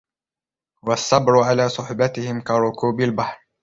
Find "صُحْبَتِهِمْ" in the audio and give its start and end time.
1.69-2.41